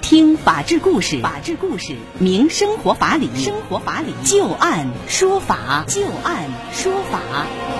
[0.00, 7.77] 听法治故事，法治故事，明生活法理，生活法理，就案说法，就案说法。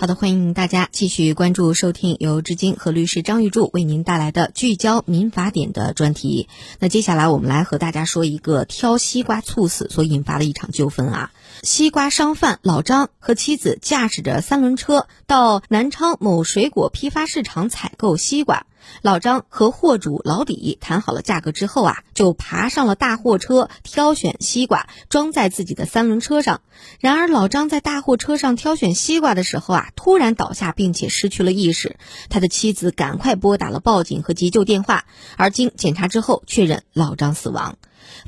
[0.00, 6.48] 好的，欢迎大家继续关注收听由至今和律师张玉柱为您带来的聚焦民法典的专题。
[6.78, 11.32] 那接下来我们来和大家说一个挑西瓜猝死所引发的一场纠纷啊。
[11.64, 18.66] 西瓜商贩老张和妻子驾驶着三轮车到南昌某水果批发市场采购西瓜。
[19.02, 26.60] 老张和货主老李谈好了价格之后啊，就爬上了大货车，挑选西瓜装在自己的三轮车上。
[27.00, 31.96] 然而，老张在大货车上挑选西瓜的时候啊，突然倒下，并且失去了意识。
[32.28, 35.04] 他的妻子赶快拨打了报警和急救电话，
[35.36, 37.76] 而经检查之后，确认老张死亡。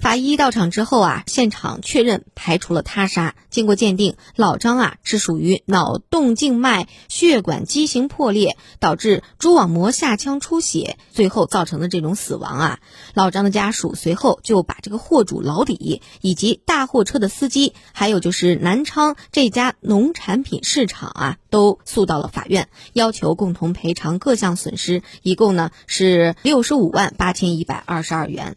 [0.00, 3.34] 法医到场之后啊，现场确认排除了他杀。
[3.50, 12.78] 经过鉴定，老张啊是属于脑动静脉血管畸形破裂，导致蛛网膜下腔出血，最后造成的这种死亡啊。
[13.12, 28.56] 老张的家属随后就把这个货主老李以及大货车的司机，还有就是南昌这家农产品市场啊，都诉到了法院，要求共同赔偿各项损失，一共呢是六十五万八千一百二十二元。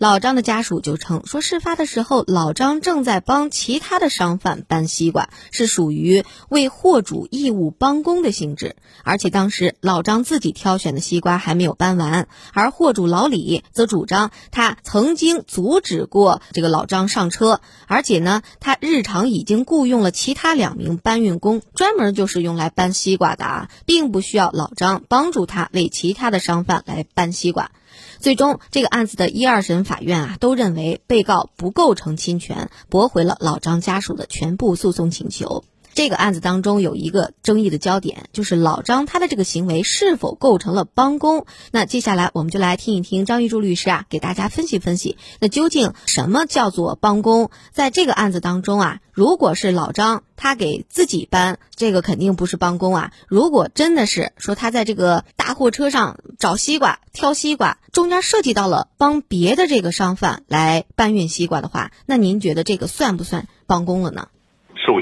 [0.00, 8.76] 老张的家属就称说，事发的时候，老张正在帮其他的商贩搬西瓜，是属于为货主义务帮工的性质。
[9.04, 27.70] 而且当时老张自己挑选的西瓜还没有搬完，而货主老李则主张他曾经阻止过这个老张上车，而且呢，他日常已经雇佣了其他两名搬运工，专门就是用来搬西瓜的啊，并不需要老张帮助他为其他的商贩来搬西瓜。
[28.18, 35.64] 最终，这个案子的一二审法院啊，都认为被告不构成侵权，驳回了老张家属的全部诉讼请求。
[35.92, 41.46] 这个案子当中有一个争议的焦点，就是老张他的这个行为是否构成了帮工。
[41.72, 47.50] 那接下来我们就来听一听张玉柱律师啊，给大家分析分析，那究竟什么叫做帮工？
[47.72, 53.12] 在这个案子当中啊，如果是老张他给自己搬，这个肯定不是帮工啊。
[53.28, 64.28] 如果真的是说他在这个大货车上找西瓜、挑西瓜，中间涉及到了帮别的这个商贩来搬运西瓜的话，那您觉得这个算不算帮工了呢？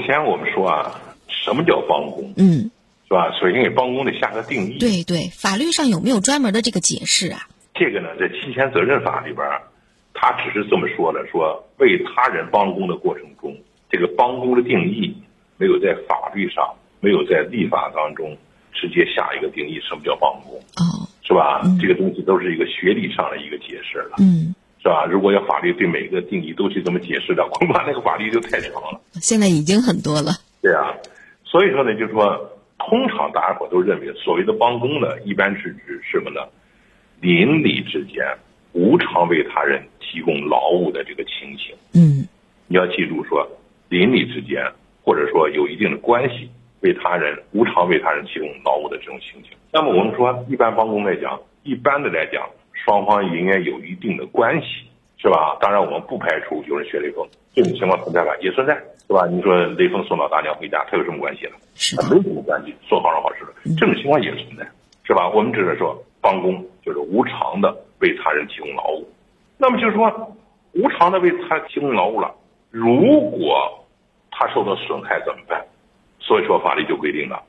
[0.09, 2.33] 首先，我们说啊，什么叫帮工？
[2.35, 2.71] 嗯，
[3.07, 3.31] 是吧？
[3.39, 4.79] 首先给帮工得下个定义。
[4.79, 7.47] 对对，法律上有没有专门的这个解释啊？
[7.75, 9.45] 这个呢，在侵权责任法里边，
[10.15, 13.55] 他只是这么说的：说为他人帮工的过程中，
[13.91, 15.15] 这个帮工的定义
[15.57, 18.35] 没有在法律上，没有在立法当中
[18.73, 20.57] 直接下一个定义，什么叫帮工？
[20.77, 21.61] 哦，是吧？
[21.79, 24.15] 这个东西都是一个学理上的一个解释了。
[24.17, 24.55] 嗯。
[24.81, 25.05] 是吧？
[25.05, 29.01] 如果要法律对每个定义都去这么解释的，恐怕那个法律就太长了。
[29.15, 30.31] 现在已经很多了。
[30.61, 30.95] 对啊，
[31.43, 36.39] 所以说呢，就是说，通常大家伙都认为，所谓的帮工呢，一般是指什么呢？
[37.19, 38.23] 邻里之间
[38.71, 41.75] 无偿为他人提供劳务的这个情形。
[41.93, 42.25] 嗯，
[42.67, 43.45] 你要记住说，
[43.89, 44.63] 邻里之间
[45.03, 49.51] 或者说有一定的关系，为他人无偿为他人提供劳务的这种情形。
[49.73, 52.49] 那么我们说，一般帮工来讲，一般的来讲。
[52.89, 54.65] 双方应该有一定的关系，
[55.19, 55.55] 是吧？
[55.61, 57.23] 当然，我们不排除有人学雷锋，
[57.53, 58.35] 这种情况存在吧？
[58.41, 58.73] 也存在，
[59.05, 59.27] 是吧？
[59.29, 61.51] 你说雷锋送老大娘回家，他有什么关系了？
[61.95, 64.67] 他没有什么关系，做好人好事了，这种情况也存在，
[65.03, 65.29] 是吧？
[65.29, 69.07] 我们只是说帮工，就是无偿的为他人提供劳务。
[69.59, 70.35] 那么就是说，
[70.73, 72.33] 无偿的为他提供劳务了，
[72.71, 73.85] 如果
[74.31, 75.63] 他受到损害怎么办？
[76.19, 77.43] 所以说法律就规定了，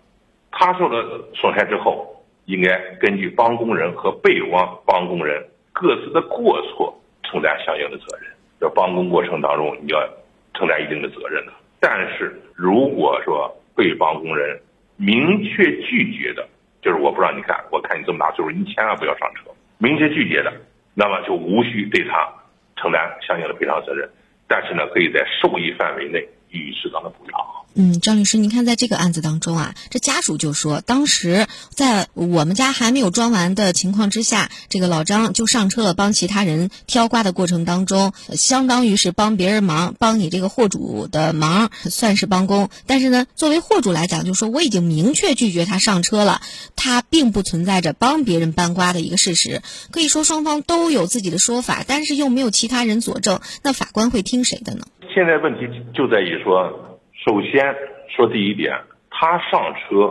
[0.50, 0.96] 他受到
[1.32, 2.14] 损害之后。
[2.50, 5.40] 应该根据帮工人和被帮帮工人
[5.72, 8.28] 各自的过错承担相应的责任。
[8.58, 10.08] 这帮工过程当中，你要
[10.54, 11.52] 承担一定的责任的。
[11.78, 14.60] 但是如果说被帮工人
[14.96, 16.46] 明确拒绝的，
[16.82, 20.52] 就是我不让你干，我看你这么大岁数，你千万不要上车，明确拒绝的，
[20.94, 22.28] 那么就无需对他
[22.76, 24.10] 承担相应的赔偿责任。
[24.48, 27.40] 但是呢，可以在受益范围内予以适当的补偿。
[27.74, 42.70] 嗯，张律师，您看，在这个案子当中啊，这家属就说，当时在我们家还没有装完的情况之下，这个老张就上车了，帮其他人挑瓜的过程当中，相当于是帮别人忙，帮你这个货主的忙，算是帮工。
[42.86, 46.42] 但是呢，作为货主来讲，就说我已经明确拒绝他上车了，
[46.74, 49.62] 他并不存在着帮别人搬瓜的一个事实。
[49.92, 54.84] 可以说双方都有自己的说法，但是又没有其他人佐证，那法官会听谁的呢？
[55.12, 56.86] 现在问题就在于说。
[57.27, 57.62] 首先
[58.09, 58.74] 说第一点，
[59.10, 60.10] 他上车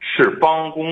[0.00, 0.84] 是帮工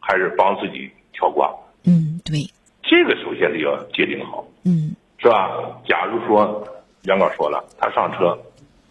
[0.00, 1.54] 还是帮自己挑挂？
[1.86, 2.40] 嗯，对，
[2.82, 4.44] 这个首先得要界定好。
[4.64, 5.80] 嗯，是吧？
[5.86, 6.66] 假如说
[7.04, 8.36] 原告说了他上车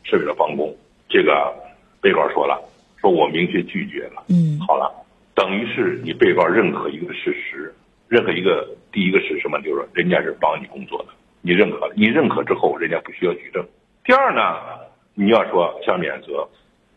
[0.04, 0.74] 是为了帮工，
[1.09, 1.54] 这个
[2.00, 2.57] 被告说了，
[3.01, 4.24] 说我明确拒绝了。
[4.30, 4.89] 嗯，好了，
[5.36, 7.74] 等于是你被告认可一个事实，
[8.07, 9.59] 认可一个第一个是什么？
[9.59, 11.09] 就是说人家是帮你工作的，
[11.42, 13.62] 你认可了，你认可之后，人家不需要举证。
[14.05, 14.59] 第二呢，
[15.13, 16.45] 你要说想免责，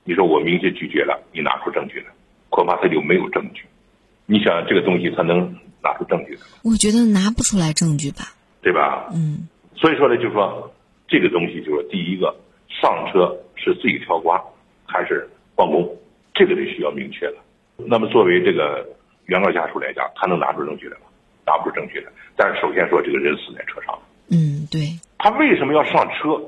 [0.02, 2.06] 你说我明确拒绝了，你拿出证据来，
[2.50, 3.62] 恐怕他就没有证据。
[4.26, 6.40] 你想这个东西他能拿出证据的？
[6.64, 8.34] 我觉得拿不出来证据吧。
[8.60, 9.08] 对吧？
[9.14, 9.46] 嗯。
[9.76, 10.74] 所以说呢，就是说
[11.06, 12.34] 这个东西，就是说第一个
[12.68, 14.42] 上车是自己挑瓜
[14.84, 15.88] 还是帮工，
[16.34, 17.36] 这个得需要明确的。
[17.76, 18.84] 那么作为这个
[19.26, 21.06] 原告家属来讲，他能拿出证据来吗？
[21.46, 22.10] 拿不出证据来。
[22.34, 23.96] 但是首先说，这个人死在车上。
[24.28, 24.98] 嗯，对。
[25.18, 26.42] 他为什么要上车？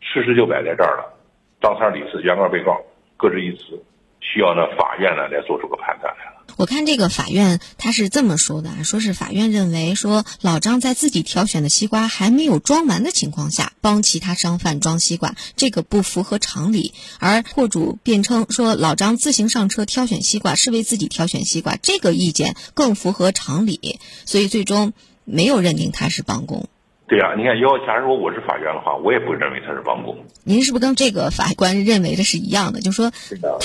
[0.00, 1.14] 事实就摆在这儿了。
[1.60, 2.80] 张三李四，原告被告
[3.16, 3.82] 各执一词，
[4.20, 6.38] 需要呢法院呢来做出个判断来了。
[6.56, 16.94] 我看这个法院他是这么说的，说是法院认为说老张在自己挑选的西瓜还没有装完的情况下，帮其他商贩装西瓜，这个不符合常理。
[17.20, 26.68] 而货主辩称说老张自行上车挑选西瓜是为自己挑选西瓜，这个意见更符合常理，所以最终没有认定他是帮工。
[27.08, 30.14] 对呀，你看，要假如说我是法院的话，我也不认为他是帮工。
[30.44, 32.82] 您是不是跟这个法官认为的是一样的？
[32.82, 33.10] 就说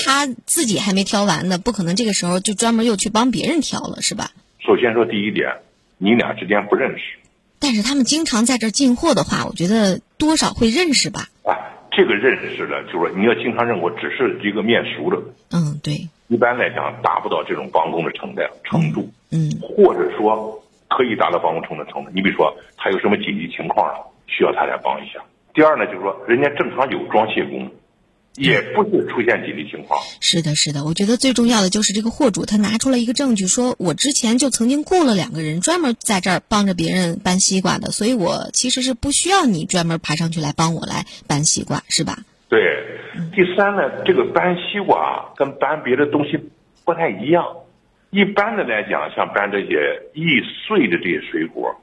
[0.02, 4.30] 他自己还没挑完呢，不可能这个时候就专门又去帮别人挑了，是吧？
[4.60, 5.60] 首先说第一点，
[5.98, 7.04] 你俩之间不认识。
[7.58, 11.28] 但是他们经常在这进货的话，我觉得多少会认识吧。
[11.42, 11.52] 啊，
[11.92, 15.18] 这个认识的，就是说你要经常认我，只是一个面熟的。
[15.50, 16.08] 嗯，对。
[16.28, 19.10] 一般来讲，达不到这种帮工的程度程度。
[19.30, 19.52] 嗯。
[19.60, 20.63] 或者说。
[20.94, 22.10] 可以达到帮工程的程度。
[22.14, 25.18] 你比如说，他有什么紧急情况了，需要他来帮一下。
[25.52, 27.68] 第二呢，就是说，人家正常有装卸工，
[28.36, 30.00] 也不是出现紧急情况。
[30.20, 30.84] 是的，是的。
[30.84, 42.18] 我觉得最重要的就是这个货主他拿出了一个证据，说我之前就曾经雇了两个人专门在这儿帮着别人搬西瓜的，所以我其实是不需要你专门爬上去来帮我来搬西瓜，是吧？
[42.48, 42.60] 对。
[43.32, 46.36] 第三呢，这个搬西瓜跟搬别的东西
[46.84, 47.44] 不太一样。
[48.14, 51.74] 一般的来讲，像搬这些易碎的这些水果，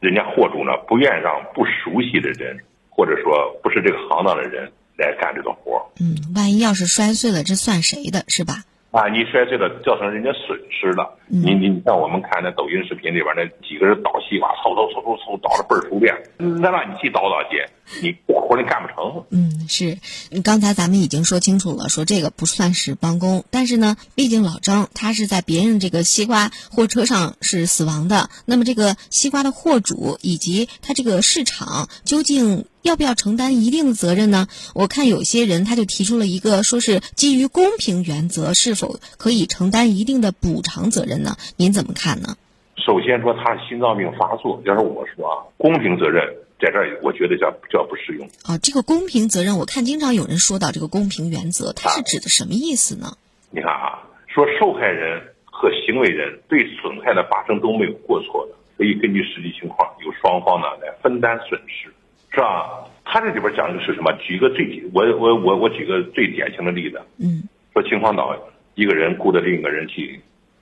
[0.00, 2.58] 人家货主呢不愿让不熟悉的人，
[2.90, 8.52] 或者说不是这个行当的人来干这个活嗯，万一要是摔碎了，这算谁的，是吧？
[8.90, 11.16] 啊，你摔碎了，造成人家损失了。
[11.26, 16.14] 你你你像我们看那抖音视频里边那几个人倒西瓜，嗖嗖嗖嗖嗖捣的倍儿熟练，
[16.60, 17.64] 那让你去倒倒去，
[18.02, 19.24] 你活你干不成。
[19.30, 19.98] 嗯，是。
[20.42, 32.64] 刚才咱们已经说清楚了，说这个不算是帮工，但是呢，毕竟老张他是在别人这个西瓜货车上是死亡的，那么这个西瓜的货主以及他这个市场究竟？
[32.82, 34.48] 要不要承担一定的责任呢？
[34.74, 41.36] 我看有些人他就提出了一个，说是基于公平原则，是否可以承担一定的补偿责任呢？
[41.56, 42.36] 您怎么看呢？
[42.84, 46.24] 首先说他心脏病发作，要是我说啊，公平责任
[46.62, 48.24] 在这儿，我觉得叫叫不适用。
[48.46, 53.18] 啊，这个公平责任，我看经常有人说到这个公平原则，它是指的什么意思呢？
[53.50, 53.98] 你看啊，
[54.28, 61.92] 说受害人和行为人对损害的发生都没有过错的，可以根据实际情况由双方呢来分担损失。
[62.30, 62.86] 是吧？
[63.04, 64.10] 他这里边讲的是什么？
[64.22, 67.02] 举一个最我我我我举个最典型的例子。
[67.18, 67.42] 嗯。
[67.74, 68.34] 说秦皇岛
[68.74, 70.20] 一个人雇的另一个人去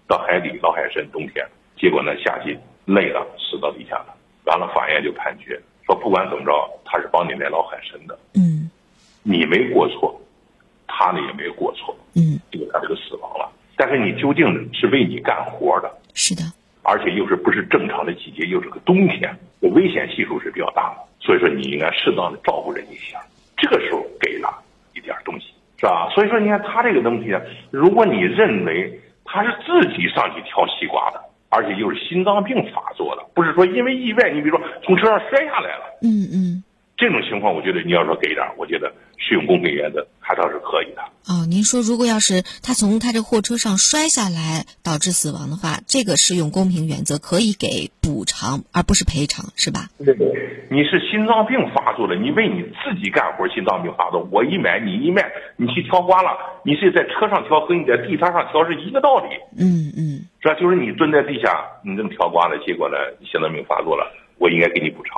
[0.09, 1.47] 到海底捞海参，冬天，
[1.79, 4.17] 结果呢下去累了，死到底下了。
[4.47, 6.53] 完了，法院就判决说，不管怎么着，
[6.85, 8.17] 他是帮你来捞海参的。
[8.35, 8.71] 嗯。
[9.25, 10.19] 你没过错，
[10.87, 11.95] 他呢也没过错。
[12.15, 12.39] 嗯。
[12.53, 15.91] 结果他这个死亡了，但是你究竟是为你干活的。
[16.15, 16.43] 是的。
[16.83, 21.03] 而且又是不是正常的季节，又是个冬天，危险系数是比较大的。
[21.21, 23.21] 所以说，你应该适当的照顾人一下，
[23.57, 24.49] 这个时候给了
[24.95, 26.09] 一点东西，是吧？
[26.15, 27.37] 所以说，你看他这个东西，
[27.71, 36.65] 如果你认为他是自己上去挑西瓜的，而且又是心脏病发作的，不是说因为意外，你比如说从车上摔下来了，嗯嗯。
[36.97, 41.01] 这种情况，我觉得你要说给点，我觉得适用公平原则还倒是可以的。
[41.25, 49.89] 哦，您说如果要是他从他这货车上摔下来导致死亡的话，这个适用公平原则可以给补偿，而不是赔偿，是吧？
[49.97, 50.29] 对对，
[50.71, 55.25] 你是心脏病发作了，你为你自己干活心脏病发作，我一买你一卖，
[55.57, 59.29] 你去挑瓜了，你是在车上挑和你在地摊上挑是一个道理。
[59.57, 60.55] 嗯嗯，是吧？
[60.61, 61.53] 就是你蹲在地下，
[61.85, 65.17] 你这么挑瓜了，结果呢心脏病发作了，我应该给你补偿。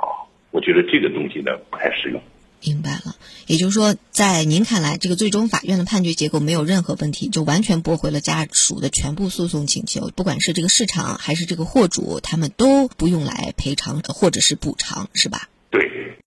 [0.51, 2.21] 我觉得这个东西呢不太适用。
[2.65, 3.15] 明白了，
[3.45, 15.49] 也就是说，在您看来，这个最终法院的判决结果没有任何问题，就完全驳回了家属的全部诉讼请求，不管是这个市场还是这个货主，他们都不用来赔偿或者是补偿，是吧？